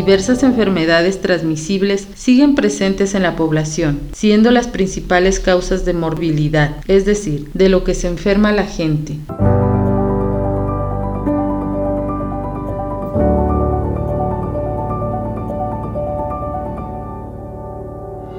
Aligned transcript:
diversas 0.00 0.42
enfermedades 0.42 1.20
transmisibles 1.20 2.08
siguen 2.14 2.54
presentes 2.54 3.14
en 3.14 3.22
la 3.22 3.36
población, 3.36 4.00
siendo 4.12 4.50
las 4.50 4.66
principales 4.66 5.40
causas 5.40 5.84
de 5.84 5.92
morbilidad, 5.92 6.76
es 6.88 7.04
decir, 7.04 7.50
de 7.52 7.68
lo 7.68 7.84
que 7.84 7.92
se 7.92 8.08
enferma 8.08 8.50
la 8.50 8.64
gente. 8.64 9.18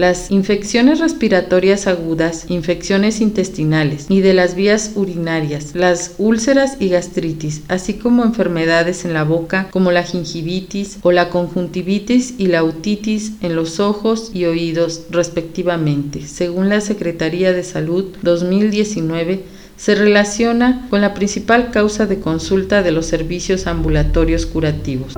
Las 0.02 0.32
infecciones 0.32 1.00
respiratorias 1.00 1.86
agudas, 1.86 2.46
infecciones 2.50 3.22
intestinales 3.22 4.08
y 4.10 4.22
de 4.22 4.34
las 4.34 4.56
vías 4.56 4.94
urinarias, 4.96 5.76
las 5.76 6.16
úlceras 6.18 6.78
y 6.80 6.90
gastritis, 6.90 7.62
así 7.68 7.94
como 7.94 8.24
enfermedades 8.24 9.06
en 9.06 9.14
la 9.14 9.24
boca 9.24 9.68
como 9.70 9.92
la 9.92 10.02
gingivitis 10.02 10.98
o 11.04 11.12
la 11.12 11.30
conjuntivitis 11.30 12.34
y 12.40 12.48
la 12.48 12.64
otitis 12.64 13.34
en 13.42 13.56
los 13.56 13.80
ojos 13.80 14.32
y 14.34 14.46
oídos 14.46 15.04
respectivamente, 15.12 16.26
según 16.26 16.70
la 16.70 16.82
Secretaría 16.82 17.54
de 17.54 17.64
Salud 17.64 18.06
2019 18.24 19.44
se 19.78 19.94
relaciona 19.94 20.88
con 20.90 21.02
la 21.02 21.14
principal 21.14 21.70
causa 21.70 22.08
de 22.08 22.20
consulta 22.20 22.82
de 22.82 22.92
los 22.92 23.06
servicios 23.06 23.68
ambulatorios 23.68 24.48
curativos. 24.48 25.14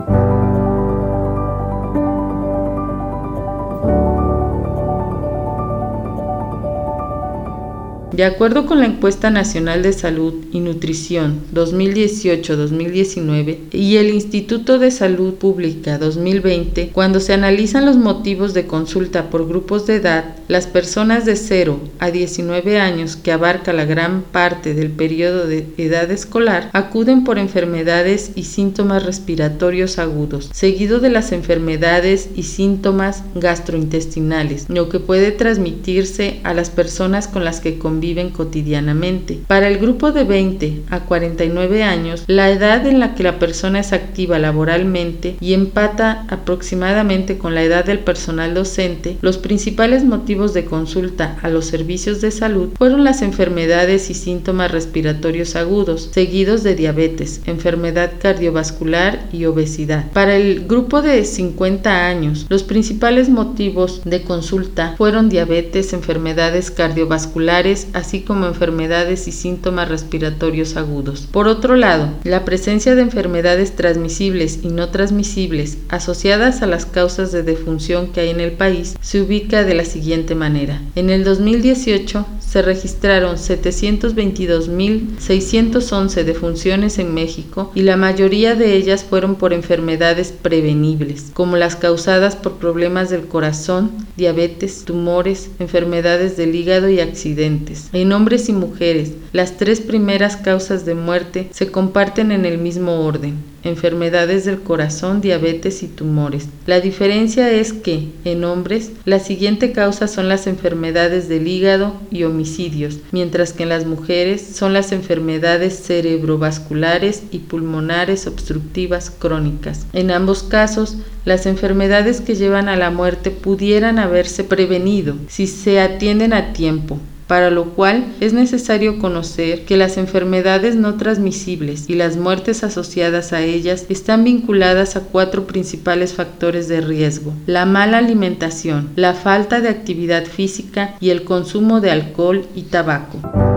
De 8.13 8.23
acuerdo 8.25 8.65
con 8.67 8.79
la 8.79 8.85
encuesta 8.85 9.31
nacional 9.31 9.81
de 9.81 9.91
salud 9.91 10.35
y 10.51 10.59
nutrición 10.59 11.39
2018-2019 11.51 13.57
y 13.71 13.97
el 13.97 14.09
Instituto 14.09 14.77
de 14.77 14.91
Salud 14.91 15.33
Pública 15.33 15.97
2020, 15.97 16.91
cuando 16.93 17.19
se 17.19 17.33
analizan 17.33 17.87
los 17.87 17.97
motivos 17.97 18.53
de 18.53 18.67
consulta 18.67 19.31
por 19.31 19.47
grupos 19.47 19.87
de 19.87 19.95
edad, 19.95 20.35
las 20.47 20.67
personas 20.67 21.25
de 21.25 21.35
0 21.35 21.79
a 21.97 22.11
19 22.11 22.79
años, 22.79 23.15
que 23.15 23.31
abarca 23.31 23.73
la 23.73 23.85
gran 23.85 24.21
parte 24.21 24.75
del 24.75 24.91
periodo 24.91 25.47
de 25.47 25.65
edad 25.79 26.11
escolar, 26.11 26.69
acuden 26.73 27.23
por 27.23 27.39
enfermedades 27.39 28.33
y 28.35 28.43
síntomas 28.43 29.07
respiratorios 29.07 29.97
agudos, 29.97 30.51
seguido 30.53 30.99
de 30.99 31.09
las 31.09 31.31
enfermedades 31.31 32.29
y 32.35 32.43
síntomas 32.43 33.23
gastrointestinales, 33.33 34.69
lo 34.69 34.89
que 34.89 34.99
puede 34.99 35.31
transmitirse 35.31 36.41
a 36.43 36.53
las 36.53 36.69
personas 36.69 37.27
con 37.27 37.43
las 37.43 37.59
que 37.59 37.79
conviven 37.79 38.02
viven 38.03 38.31
cotidianamente. 38.31 39.39
Para 39.47 39.69
el 39.69 39.77
grupo 39.77 40.11
de 40.11 40.25
20 40.25 40.81
a 40.89 41.05
49 41.05 41.83
años, 41.83 42.25
la 42.27 42.51
edad 42.51 42.85
en 42.85 42.99
la 42.99 43.15
que 43.15 43.23
la 43.23 43.39
persona 43.39 43.79
es 43.79 43.93
activa 43.93 44.39
laboralmente 44.39 45.37
y 45.39 45.53
empata 45.53 46.25
aproximadamente 46.27 47.37
con 47.37 47.55
la 47.55 47.63
edad 47.63 47.85
del 47.85 47.99
personal 47.99 48.53
docente, 48.53 49.17
los 49.21 49.37
principales 49.37 50.03
motivos 50.03 50.53
de 50.53 50.65
consulta 50.65 51.37
a 51.41 51.47
los 51.47 51.65
servicios 51.65 52.19
de 52.19 52.31
salud 52.31 52.71
fueron 52.77 53.05
las 53.05 53.21
enfermedades 53.21 54.09
y 54.09 54.15
síntomas 54.15 54.71
respiratorios 54.71 55.55
agudos, 55.55 56.09
seguidos 56.11 56.61
de 56.63 56.75
diabetes, 56.75 57.39
enfermedad 57.45 58.11
cardiovascular 58.19 59.27
y 59.31 59.45
obesidad. 59.45 60.11
Para 60.11 60.35
el 60.35 60.67
grupo 60.67 61.01
de 61.01 61.23
50 61.23 62.07
años, 62.07 62.47
los 62.49 62.63
principales 62.63 63.29
motivos 63.29 64.01
de 64.03 64.23
consulta 64.23 64.95
fueron 64.97 65.29
diabetes, 65.29 65.93
enfermedades 65.93 66.69
cardiovasculares, 66.69 67.87
así 67.93 68.21
como 68.21 68.47
enfermedades 68.47 69.27
y 69.27 69.31
síntomas 69.31 69.89
respiratorios 69.89 70.75
agudos. 70.75 71.27
Por 71.31 71.47
otro 71.47 71.75
lado, 71.75 72.09
la 72.23 72.45
presencia 72.45 72.95
de 72.95 73.01
enfermedades 73.01 73.75
transmisibles 73.75 74.59
y 74.63 74.67
no 74.67 74.89
transmisibles 74.89 75.77
asociadas 75.89 76.61
a 76.61 76.67
las 76.67 76.85
causas 76.85 77.31
de 77.31 77.41
defunción 77.43 78.07
que 78.07 78.21
hay 78.21 78.29
en 78.29 78.39
el 78.39 78.53
país 78.53 78.95
se 79.01 79.21
ubica 79.21 79.63
de 79.63 79.75
la 79.75 79.85
siguiente 79.85 80.35
manera. 80.35 80.81
En 80.95 81.09
el 81.09 81.23
2018 81.23 82.25
se 82.39 82.61
registraron 82.61 83.37
722.611 83.37 86.23
defunciones 86.23 86.99
en 86.99 87.13
México 87.13 87.71
y 87.73 87.81
la 87.81 87.97
mayoría 87.97 88.55
de 88.55 88.75
ellas 88.75 89.03
fueron 89.03 89.35
por 89.35 89.53
enfermedades 89.53 90.31
prevenibles, 90.31 91.31
como 91.33 91.57
las 91.57 91.75
causadas 91.75 92.35
por 92.35 92.57
problemas 92.57 93.09
del 93.09 93.27
corazón, 93.27 93.91
diabetes, 94.17 94.85
tumores, 94.85 95.49
enfermedades 95.59 96.37
del 96.37 96.55
hígado 96.55 96.89
y 96.89 96.99
accidentes. 96.99 97.82
En 97.91 98.11
hombres 98.11 98.49
y 98.49 98.53
mujeres, 98.53 99.13
las 99.31 99.57
tres 99.57 99.81
primeras 99.81 100.37
causas 100.37 100.85
de 100.85 100.95
muerte 100.95 101.49
se 101.51 101.71
comparten 101.71 102.31
en 102.31 102.45
el 102.45 102.57
mismo 102.57 103.05
orden 103.05 103.53
enfermedades 103.63 104.45
del 104.45 104.61
corazón, 104.61 105.21
diabetes 105.21 105.83
y 105.83 105.87
tumores. 105.87 106.47
La 106.65 106.81
diferencia 106.81 107.49
es 107.49 107.73
que, 107.73 108.09
en 108.25 108.43
hombres, 108.43 108.91
la 109.05 109.19
siguiente 109.19 109.71
causa 109.71 110.07
son 110.07 110.29
las 110.29 110.47
enfermedades 110.47 111.29
del 111.29 111.47
hígado 111.47 111.93
y 112.11 112.23
homicidios, 112.23 112.99
mientras 113.11 113.53
que 113.53 113.63
en 113.63 113.69
las 113.69 113.85
mujeres 113.85 114.45
son 114.55 114.73
las 114.73 114.91
enfermedades 114.91 115.81
cerebrovasculares 115.83 117.23
y 117.31 117.39
pulmonares 117.39 118.27
obstructivas 118.27 119.09
crónicas. 119.09 119.85
En 119.93 120.11
ambos 120.11 120.43
casos, 120.43 120.97
las 121.25 121.45
enfermedades 121.45 122.19
que 122.19 122.35
llevan 122.35 122.67
a 122.67 122.75
la 122.75 122.91
muerte 122.91 123.31
pudieran 123.31 123.97
haberse 123.97 124.43
prevenido 124.43 125.15
si 125.27 125.47
se 125.47 125.79
atienden 125.79 126.33
a 126.33 126.51
tiempo, 126.53 126.99
para 127.27 127.49
lo 127.49 127.69
cual 127.71 128.05
es 128.19 128.33
necesario 128.33 128.99
conocer 128.99 129.65
que 129.65 129.77
las 129.77 129.97
enfermedades 129.97 130.75
no 130.75 130.95
transmisibles 130.95 131.89
y 131.89 131.95
las 131.95 132.17
muertes 132.17 132.63
asociadas 132.63 133.33
a 133.33 133.41
ellas 133.41 133.85
están 133.89 134.23
vinculadas 134.23 134.95
a 134.95 135.01
cuatro 135.01 135.45
principales 135.45 136.13
factores 136.13 136.67
de 136.67 136.81
riesgo. 136.81 137.33
La 137.45 137.65
mala 137.65 137.99
alimentación, 137.99 138.89
la 138.95 139.13
falta 139.13 139.61
de 139.61 139.69
actividad 139.69 140.25
física 140.25 140.95
y 140.99 141.09
el 141.09 141.23
consumo 141.23 141.81
de 141.81 141.91
alcohol 141.91 142.45
y 142.55 142.63
tabaco. 142.63 143.52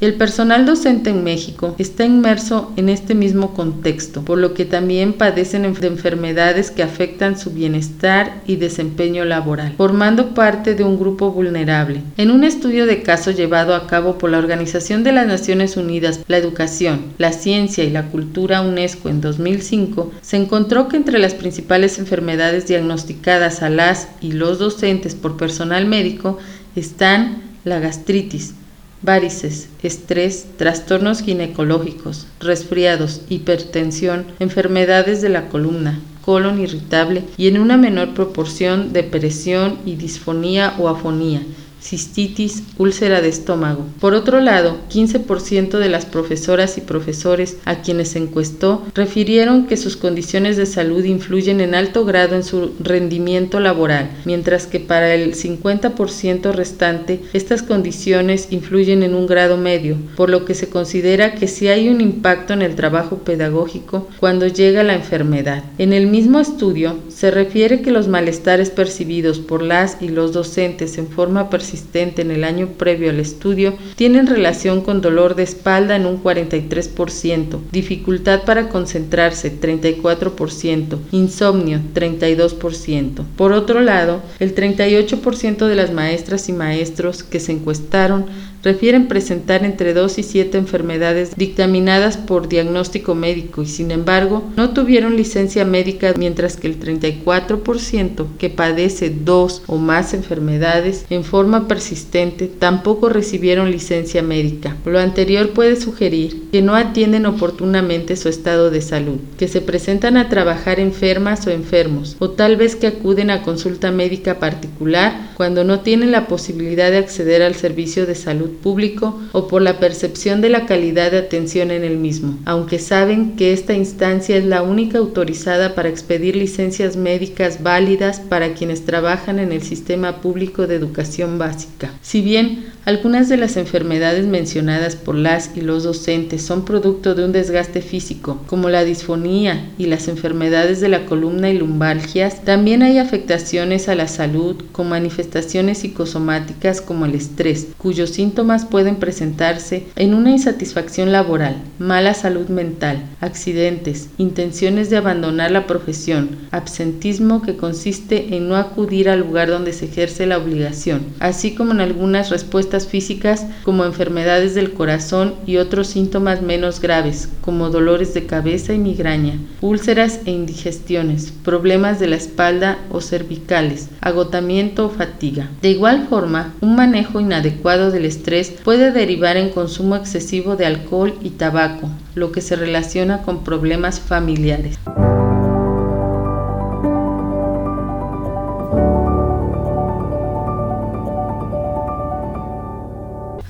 El 0.00 0.14
personal 0.14 0.64
docente 0.64 1.10
en 1.10 1.24
México 1.24 1.74
está 1.76 2.04
inmerso 2.04 2.72
en 2.76 2.88
este 2.88 3.16
mismo 3.16 3.52
contexto, 3.52 4.22
por 4.22 4.38
lo 4.38 4.54
que 4.54 4.64
también 4.64 5.12
padecen 5.12 5.62
de 5.62 5.86
enfermedades 5.88 6.70
que 6.70 6.84
afectan 6.84 7.36
su 7.36 7.50
bienestar 7.50 8.40
y 8.46 8.56
desempeño 8.56 9.24
laboral, 9.24 9.74
formando 9.76 10.34
parte 10.34 10.76
de 10.76 10.84
un 10.84 11.00
grupo 11.00 11.32
vulnerable. 11.32 12.02
En 12.16 12.30
un 12.30 12.44
estudio 12.44 12.86
de 12.86 13.02
caso 13.02 13.32
llevado 13.32 13.74
a 13.74 13.88
cabo 13.88 14.18
por 14.18 14.30
la 14.30 14.38
Organización 14.38 15.02
de 15.02 15.10
las 15.10 15.26
Naciones 15.26 15.76
Unidas, 15.76 16.20
la 16.28 16.36
Educación, 16.38 17.06
la 17.18 17.32
Ciencia 17.32 17.82
y 17.82 17.90
la 17.90 18.06
Cultura 18.06 18.60
UNESCO 18.60 19.08
en 19.08 19.20
2005, 19.20 20.12
se 20.22 20.36
encontró 20.36 20.86
que 20.86 20.96
entre 20.96 21.18
las 21.18 21.34
principales 21.34 21.98
enfermedades 21.98 22.68
diagnosticadas 22.68 23.62
a 23.62 23.68
las 23.68 24.06
y 24.20 24.30
los 24.30 24.60
docentes 24.60 25.16
por 25.16 25.36
personal 25.36 25.86
médico 25.86 26.38
están 26.76 27.42
la 27.64 27.80
gastritis, 27.80 28.54
varices, 29.02 29.68
estrés, 29.82 30.46
trastornos 30.56 31.22
ginecológicos, 31.22 32.26
resfriados, 32.40 33.22
hipertensión, 33.28 34.26
enfermedades 34.38 35.22
de 35.22 35.28
la 35.28 35.48
columna, 35.48 36.00
colon 36.24 36.60
irritable 36.60 37.24
y 37.36 37.48
en 37.48 37.58
una 37.58 37.76
menor 37.76 38.14
proporción 38.14 38.92
depresión 38.92 39.78
y 39.86 39.94
disfonía 39.96 40.74
o 40.78 40.88
afonía, 40.88 41.42
cistitis, 41.80 42.62
úlcera 42.76 43.20
de 43.20 43.28
estómago. 43.28 43.86
Por 44.00 44.14
otro 44.14 44.40
lado, 44.40 44.76
15% 44.90 45.78
de 45.78 45.88
las 45.88 46.06
profesoras 46.06 46.78
y 46.78 46.80
profesores 46.80 47.56
a 47.64 47.82
quienes 47.82 48.16
encuestó 48.16 48.84
refirieron 48.94 49.66
que 49.66 49.76
sus 49.76 49.96
condiciones 49.96 50.56
de 50.56 50.66
salud 50.66 51.04
influyen 51.04 51.60
en 51.60 51.74
alto 51.74 52.04
grado 52.04 52.36
en 52.36 52.44
su 52.44 52.72
rendimiento 52.80 53.60
laboral, 53.60 54.10
mientras 54.24 54.66
que 54.66 54.80
para 54.80 55.14
el 55.14 55.34
50% 55.34 56.52
restante 56.52 57.20
estas 57.32 57.62
condiciones 57.62 58.48
influyen 58.50 59.02
en 59.02 59.14
un 59.14 59.26
grado 59.26 59.56
medio, 59.56 59.96
por 60.16 60.30
lo 60.30 60.44
que 60.44 60.54
se 60.54 60.68
considera 60.68 61.34
que 61.34 61.48
sí 61.48 61.68
hay 61.68 61.88
un 61.88 62.00
impacto 62.00 62.52
en 62.52 62.62
el 62.62 62.74
trabajo 62.74 63.18
pedagógico 63.18 64.08
cuando 64.20 64.46
llega 64.46 64.82
la 64.82 64.94
enfermedad. 64.94 65.64
En 65.78 65.92
el 65.92 66.06
mismo 66.06 66.40
estudio 66.40 66.96
se 67.08 67.30
refiere 67.30 67.82
que 67.82 67.90
los 67.90 68.08
malestares 68.08 68.70
percibidos 68.70 69.38
por 69.38 69.62
las 69.62 69.98
y 70.00 70.08
los 70.08 70.32
docentes 70.32 70.98
en 70.98 71.08
forma 71.08 71.50
en 71.94 72.30
el 72.30 72.44
año 72.44 72.68
previo 72.78 73.10
al 73.10 73.20
estudio 73.20 73.74
tienen 73.96 74.26
relación 74.26 74.80
con 74.82 75.00
dolor 75.00 75.34
de 75.34 75.42
espalda 75.42 75.96
en 75.96 76.06
un 76.06 76.22
43%, 76.22 77.58
dificultad 77.72 78.44
para 78.44 78.68
concentrarse 78.68 79.60
34%, 79.60 80.98
insomnio 81.12 81.80
32%. 81.94 83.24
Por 83.36 83.52
otro 83.52 83.80
lado, 83.80 84.22
el 84.38 84.54
38% 84.54 85.66
de 85.66 85.74
las 85.74 85.92
maestras 85.92 86.48
y 86.48 86.52
maestros 86.52 87.22
que 87.22 87.40
se 87.40 87.52
encuestaron 87.52 88.26
refieren 88.62 89.08
presentar 89.08 89.64
entre 89.64 89.94
2 89.94 90.18
y 90.18 90.22
7 90.22 90.58
enfermedades 90.58 91.36
dictaminadas 91.36 92.16
por 92.16 92.48
diagnóstico 92.48 93.14
médico 93.14 93.62
y 93.62 93.66
sin 93.66 93.90
embargo 93.90 94.44
no 94.56 94.70
tuvieron 94.70 95.16
licencia 95.16 95.64
médica 95.64 96.14
mientras 96.16 96.56
que 96.56 96.66
el 96.66 96.80
34% 96.80 98.26
que 98.38 98.50
padece 98.50 99.10
dos 99.10 99.62
o 99.66 99.76
más 99.76 100.14
enfermedades 100.14 101.06
en 101.10 101.24
forma 101.24 101.68
persistente 101.68 102.46
tampoco 102.46 103.08
recibieron 103.08 103.70
licencia 103.70 104.22
médica. 104.22 104.76
Lo 104.84 104.98
anterior 104.98 105.50
puede 105.50 105.76
sugerir 105.76 106.48
que 106.50 106.62
no 106.62 106.74
atienden 106.74 107.26
oportunamente 107.26 108.16
su 108.16 108.28
estado 108.28 108.70
de 108.70 108.80
salud, 108.80 109.18
que 109.38 109.48
se 109.48 109.60
presentan 109.60 110.16
a 110.16 110.28
trabajar 110.28 110.80
enfermas 110.80 111.46
o 111.46 111.50
enfermos 111.50 112.16
o 112.18 112.30
tal 112.30 112.56
vez 112.56 112.76
que 112.76 112.86
acuden 112.86 113.30
a 113.30 113.42
consulta 113.42 113.90
médica 113.90 114.38
particular 114.38 115.27
cuando 115.38 115.62
no 115.62 115.82
tienen 115.82 116.10
la 116.10 116.26
posibilidad 116.26 116.90
de 116.90 116.98
acceder 116.98 117.42
al 117.42 117.54
servicio 117.54 118.06
de 118.06 118.16
salud 118.16 118.50
público 118.60 119.20
o 119.30 119.46
por 119.46 119.62
la 119.62 119.78
percepción 119.78 120.40
de 120.40 120.48
la 120.48 120.66
calidad 120.66 121.12
de 121.12 121.18
atención 121.18 121.70
en 121.70 121.84
el 121.84 121.96
mismo, 121.96 122.36
aunque 122.44 122.80
saben 122.80 123.36
que 123.36 123.52
esta 123.52 123.72
instancia 123.72 124.36
es 124.36 124.44
la 124.44 124.62
única 124.62 124.98
autorizada 124.98 125.76
para 125.76 125.90
expedir 125.90 126.34
licencias 126.34 126.96
médicas 126.96 127.62
válidas 127.62 128.18
para 128.18 128.54
quienes 128.54 128.84
trabajan 128.84 129.38
en 129.38 129.52
el 129.52 129.62
sistema 129.62 130.20
público 130.20 130.66
de 130.66 130.74
educación 130.74 131.38
básica. 131.38 131.92
Si 132.02 132.20
bien 132.20 132.72
algunas 132.88 133.28
de 133.28 133.36
las 133.36 133.58
enfermedades 133.58 134.24
mencionadas 134.24 134.96
por 134.96 135.14
las 135.14 135.50
y 135.54 135.60
los 135.60 135.84
docentes 135.84 136.40
son 136.40 136.64
producto 136.64 137.14
de 137.14 137.22
un 137.22 137.32
desgaste 137.32 137.82
físico, 137.82 138.40
como 138.46 138.70
la 138.70 138.82
disfonía 138.82 139.68
y 139.76 139.88
las 139.88 140.08
enfermedades 140.08 140.80
de 140.80 140.88
la 140.88 141.04
columna 141.04 141.50
y 141.50 141.58
lumbalgias, 141.58 142.46
también 142.46 142.82
hay 142.82 142.96
afectaciones 142.96 143.90
a 143.90 143.94
la 143.94 144.08
salud 144.08 144.56
con 144.72 144.88
manifestaciones 144.88 145.80
psicosomáticas 145.80 146.80
como 146.80 147.04
el 147.04 147.14
estrés, 147.14 147.66
cuyos 147.76 148.08
síntomas 148.08 148.64
pueden 148.64 148.96
presentarse 148.96 149.84
en 149.94 150.14
una 150.14 150.30
insatisfacción 150.30 151.12
laboral, 151.12 151.56
mala 151.78 152.14
salud 152.14 152.48
mental, 152.48 153.02
accidentes, 153.20 154.08
intenciones 154.16 154.88
de 154.88 154.96
abandonar 154.96 155.50
la 155.50 155.66
profesión, 155.66 156.38
absentismo 156.52 157.42
que 157.42 157.58
consiste 157.58 158.34
en 158.34 158.48
no 158.48 158.56
acudir 158.56 159.10
al 159.10 159.20
lugar 159.20 159.48
donde 159.48 159.74
se 159.74 159.84
ejerce 159.84 160.24
la 160.24 160.38
obligación, 160.38 161.02
así 161.20 161.54
como 161.54 161.72
en 161.72 161.82
algunas 161.82 162.30
respuestas 162.30 162.77
físicas 162.86 163.46
como 163.64 163.84
enfermedades 163.84 164.54
del 164.54 164.72
corazón 164.72 165.34
y 165.46 165.56
otros 165.56 165.88
síntomas 165.88 166.42
menos 166.42 166.80
graves 166.80 167.28
como 167.40 167.70
dolores 167.70 168.14
de 168.14 168.26
cabeza 168.26 168.72
y 168.72 168.78
migraña, 168.78 169.38
úlceras 169.60 170.20
e 170.26 170.30
indigestiones, 170.30 171.32
problemas 171.44 171.98
de 171.98 172.08
la 172.08 172.16
espalda 172.16 172.78
o 172.90 173.00
cervicales, 173.00 173.88
agotamiento 174.00 174.86
o 174.86 174.90
fatiga. 174.90 175.50
De 175.62 175.70
igual 175.70 176.06
forma, 176.08 176.54
un 176.60 176.76
manejo 176.76 177.20
inadecuado 177.20 177.90
del 177.90 178.04
estrés 178.04 178.50
puede 178.64 178.92
derivar 178.92 179.36
en 179.36 179.50
consumo 179.50 179.96
excesivo 179.96 180.56
de 180.56 180.66
alcohol 180.66 181.14
y 181.22 181.30
tabaco, 181.30 181.88
lo 182.14 182.32
que 182.32 182.40
se 182.40 182.56
relaciona 182.56 183.22
con 183.22 183.44
problemas 183.44 184.00
familiares. 184.00 184.78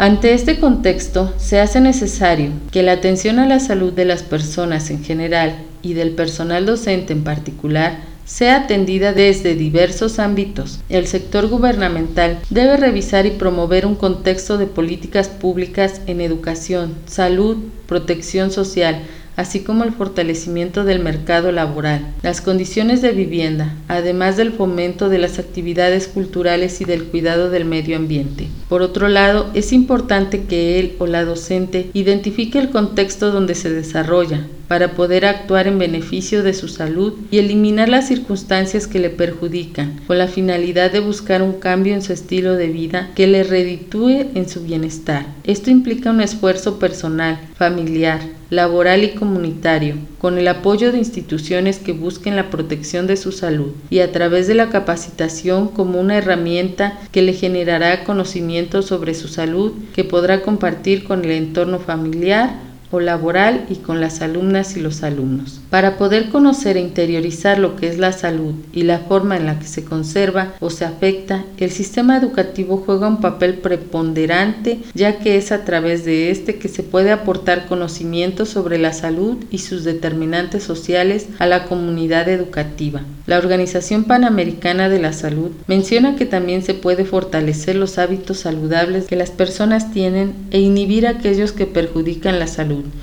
Ante 0.00 0.32
este 0.32 0.60
contexto, 0.60 1.34
se 1.38 1.58
hace 1.58 1.80
necesario 1.80 2.52
que 2.70 2.84
la 2.84 2.92
atención 2.92 3.40
a 3.40 3.48
la 3.48 3.58
salud 3.58 3.92
de 3.92 4.04
las 4.04 4.22
personas 4.22 4.90
en 4.90 5.02
general 5.02 5.56
y 5.82 5.94
del 5.94 6.12
personal 6.12 6.66
docente 6.66 7.12
en 7.12 7.24
particular 7.24 7.98
sea 8.24 8.58
atendida 8.58 9.12
desde 9.12 9.56
diversos 9.56 10.20
ámbitos. 10.20 10.78
El 10.88 11.08
sector 11.08 11.48
gubernamental 11.48 12.38
debe 12.48 12.76
revisar 12.76 13.26
y 13.26 13.32
promover 13.32 13.86
un 13.86 13.96
contexto 13.96 14.56
de 14.56 14.66
políticas 14.66 15.28
públicas 15.28 16.00
en 16.06 16.20
educación, 16.20 16.94
salud, 17.06 17.56
protección 17.88 18.52
social, 18.52 19.02
así 19.38 19.60
como 19.60 19.84
el 19.84 19.92
fortalecimiento 19.92 20.84
del 20.84 20.98
mercado 20.98 21.52
laboral, 21.52 22.04
las 22.22 22.40
condiciones 22.40 23.00
de 23.02 23.12
vivienda, 23.12 23.72
además 23.86 24.36
del 24.36 24.50
fomento 24.50 25.08
de 25.08 25.18
las 25.18 25.38
actividades 25.38 26.08
culturales 26.08 26.80
y 26.80 26.84
del 26.84 27.04
cuidado 27.04 27.48
del 27.48 27.64
medio 27.64 27.96
ambiente. 27.96 28.48
Por 28.68 28.82
otro 28.82 29.08
lado, 29.08 29.48
es 29.54 29.72
importante 29.72 30.42
que 30.42 30.80
él 30.80 30.96
o 30.98 31.06
la 31.06 31.24
docente 31.24 31.88
identifique 31.92 32.58
el 32.58 32.70
contexto 32.70 33.30
donde 33.30 33.54
se 33.54 33.70
desarrolla, 33.70 34.44
para 34.66 34.92
poder 34.92 35.24
actuar 35.24 35.66
en 35.66 35.78
beneficio 35.78 36.42
de 36.42 36.52
su 36.52 36.68
salud 36.68 37.14
y 37.30 37.38
eliminar 37.38 37.88
las 37.88 38.08
circunstancias 38.08 38.86
que 38.86 38.98
le 38.98 39.08
perjudican, 39.08 40.00
con 40.06 40.18
la 40.18 40.26
finalidad 40.26 40.92
de 40.92 41.00
buscar 41.00 41.42
un 41.42 41.54
cambio 41.54 41.94
en 41.94 42.02
su 42.02 42.12
estilo 42.12 42.54
de 42.54 42.66
vida 42.66 43.10
que 43.14 43.26
le 43.28 43.44
reditúe 43.44 44.26
en 44.34 44.48
su 44.48 44.62
bienestar. 44.62 45.26
Esto 45.44 45.70
implica 45.70 46.10
un 46.10 46.20
esfuerzo 46.20 46.78
personal, 46.78 47.40
familiar, 47.54 48.20
laboral 48.50 49.04
y 49.04 49.10
comunitario, 49.10 49.96
con 50.18 50.38
el 50.38 50.48
apoyo 50.48 50.90
de 50.90 50.98
instituciones 50.98 51.78
que 51.78 51.92
busquen 51.92 52.36
la 52.36 52.50
protección 52.50 53.06
de 53.06 53.16
su 53.16 53.32
salud 53.32 53.72
y 53.90 54.00
a 54.00 54.10
través 54.10 54.46
de 54.46 54.54
la 54.54 54.70
capacitación 54.70 55.68
como 55.68 56.00
una 56.00 56.16
herramienta 56.16 56.98
que 57.12 57.22
le 57.22 57.34
generará 57.34 58.04
conocimiento 58.04 58.82
sobre 58.82 59.14
su 59.14 59.28
salud 59.28 59.72
que 59.94 60.04
podrá 60.04 60.42
compartir 60.42 61.04
con 61.04 61.24
el 61.24 61.32
entorno 61.32 61.78
familiar, 61.78 62.67
o 62.90 63.00
laboral 63.00 63.66
y 63.68 63.76
con 63.76 64.00
las 64.00 64.20
alumnas 64.20 64.76
y 64.76 64.80
los 64.80 65.02
alumnos. 65.02 65.60
Para 65.70 65.96
poder 65.96 66.30
conocer 66.30 66.76
e 66.76 66.80
interiorizar 66.80 67.58
lo 67.58 67.76
que 67.76 67.88
es 67.88 67.98
la 67.98 68.12
salud 68.12 68.54
y 68.72 68.82
la 68.82 69.00
forma 69.00 69.36
en 69.36 69.46
la 69.46 69.58
que 69.58 69.66
se 69.66 69.84
conserva 69.84 70.54
o 70.60 70.70
se 70.70 70.84
afecta, 70.84 71.44
el 71.58 71.70
sistema 71.70 72.16
educativo 72.16 72.82
juega 72.84 73.08
un 73.08 73.20
papel 73.20 73.54
preponderante 73.54 74.80
ya 74.94 75.18
que 75.18 75.36
es 75.36 75.52
a 75.52 75.64
través 75.64 76.04
de 76.04 76.30
este 76.30 76.56
que 76.56 76.68
se 76.68 76.82
puede 76.82 77.10
aportar 77.10 77.66
conocimiento 77.66 78.46
sobre 78.46 78.78
la 78.78 78.92
salud 78.92 79.38
y 79.50 79.58
sus 79.58 79.84
determinantes 79.84 80.62
sociales 80.62 81.28
a 81.38 81.46
la 81.46 81.64
comunidad 81.64 82.28
educativa. 82.28 83.02
La 83.26 83.36
Organización 83.36 84.04
Panamericana 84.04 84.88
de 84.88 85.00
la 85.00 85.12
Salud 85.12 85.50
menciona 85.66 86.16
que 86.16 86.24
también 86.24 86.62
se 86.62 86.72
puede 86.72 87.04
fortalecer 87.04 87.76
los 87.76 87.98
hábitos 87.98 88.38
saludables 88.38 89.04
que 89.04 89.16
las 89.16 89.30
personas 89.30 89.92
tienen 89.92 90.32
e 90.50 90.60
inhibir 90.60 91.06
aquellos 91.06 91.52
que 91.52 91.66
perjudican 91.66 92.38
la 92.38 92.46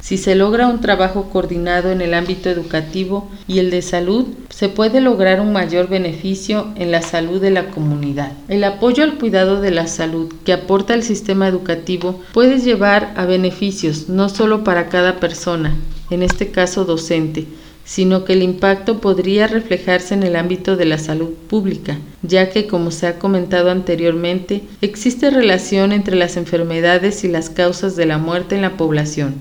Si 0.01 0.17
se 0.17 0.35
logra 0.35 0.67
un 0.67 0.81
trabajo 0.81 1.29
coordinado 1.31 1.91
en 1.91 2.01
el 2.01 2.13
ámbito 2.13 2.49
educativo 2.49 3.29
y 3.47 3.59
el 3.59 3.71
de 3.71 3.81
salud, 3.81 4.25
se 4.49 4.69
puede 4.69 5.01
lograr 5.01 5.41
un 5.41 5.53
mayor 5.53 5.87
beneficio 5.87 6.67
en 6.75 6.91
la 6.91 7.01
salud 7.01 7.41
de 7.41 7.51
la 7.51 7.69
comunidad. 7.71 8.33
El 8.47 8.63
apoyo 8.63 9.03
al 9.03 9.17
cuidado 9.17 9.61
de 9.61 9.71
la 9.71 9.87
salud 9.87 10.33
que 10.43 10.53
aporta 10.53 10.93
el 10.93 11.03
sistema 11.03 11.47
educativo 11.47 12.21
puede 12.33 12.59
llevar 12.59 13.13
a 13.15 13.25
beneficios 13.25 14.09
no 14.09 14.29
solo 14.29 14.63
para 14.63 14.89
cada 14.89 15.19
persona, 15.19 15.75
en 16.09 16.23
este 16.23 16.51
caso 16.51 16.85
docente, 16.85 17.47
sino 17.85 18.25
que 18.25 18.33
el 18.33 18.41
impacto 18.41 18.99
podría 18.99 19.47
reflejarse 19.47 20.15
en 20.15 20.23
el 20.23 20.35
ámbito 20.35 20.75
de 20.75 20.85
la 20.85 20.97
salud 20.97 21.29
pública, 21.47 21.99
ya 22.23 22.49
que, 22.49 22.65
como 22.65 22.89
se 22.89 23.07
ha 23.07 23.19
comentado 23.19 23.69
anteriormente, 23.69 24.63
existe 24.81 25.29
relación 25.29 25.91
entre 25.91 26.15
las 26.15 26.35
enfermedades 26.35 27.23
y 27.23 27.27
las 27.27 27.51
causas 27.51 27.95
de 27.95 28.07
la 28.07 28.17
muerte 28.17 28.55
en 28.55 28.63
la 28.63 28.75
población. 28.75 29.35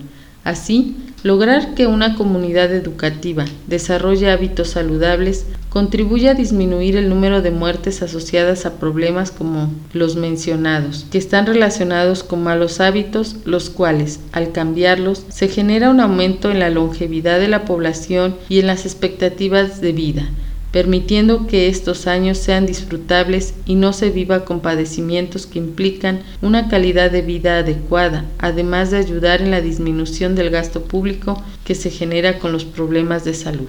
Así, 0.45 0.95
lograr 1.23 1.75
que 1.75 1.87
una 1.87 2.17
comunidad 2.17 2.71
educativa 2.73 3.47
desarrolle 3.67 4.31
hábitos 4.31 4.69
saludables 4.69 5.47
contribuye 5.71 6.29
a 6.29 6.35
disminuir 6.35 6.97
el 6.97 7.09
número 7.09 7.41
de 7.41 7.51
muertes 7.51 8.03
asociadas 8.03 8.67
a 8.67 8.79
problemas 8.79 9.31
como 9.31 9.73
los 9.95 10.17
mencionados, 10.17 11.07
que 11.11 11.19
están 11.19 11.47
relacionados 11.47 12.23
con 12.23 12.45
malos 12.45 12.81
hábitos, 12.81 13.37
los 13.47 13.71
cuales, 13.71 14.21
al 14.33 14.53
cambiarlos, 14.53 15.25
se 15.31 15.49
genera 15.49 15.91
un 15.91 16.01
aumento 16.01 16.51
en 16.51 16.61
la 16.61 16.71
longevidad 16.71 17.41
de 17.41 17.49
la 17.49 17.65
población 17.65 18.37
y 18.51 18.61
en 18.61 18.67
las 18.67 18.85
expectativas 18.85 19.81
de 19.81 19.93
vida, 19.93 20.29
permitiendo 20.75 21.47
que 21.47 21.69
estos 21.69 22.09
años 22.09 22.37
sean 22.37 22.67
disfrutables 22.67 23.55
y 23.65 23.77
no 23.77 23.93
se 23.93 24.11
viva 24.11 24.45
con 24.45 24.59
padecimientos 24.59 25.47
que 25.47 25.61
implican 25.61 26.25
una 26.43 26.67
calidad 26.67 27.13
de 27.13 27.23
vida 27.23 27.59
adecuada, 27.59 28.25
además 28.39 28.91
de 28.91 28.97
ayudar 28.97 29.41
en 29.41 29.53
la 29.53 29.61
disminución 29.61 30.35
del 30.35 30.51
gasto 30.51 30.83
público 30.83 31.41
que 31.65 31.77
se 31.77 31.91
genera 31.91 32.41
con 32.41 32.51
los 32.51 32.65
problemas 32.65 33.25
de 33.25 33.35
salud. 33.35 33.69